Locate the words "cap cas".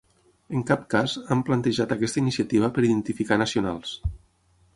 0.69-1.13